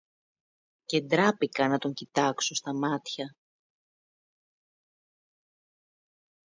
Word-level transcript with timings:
Και 0.85 1.01
ντράπηκα 1.01 1.67
να 1.67 1.77
τον 1.77 1.93
κοιτάξω 1.93 2.55
στα 2.55 2.73
μάτια 2.73 3.35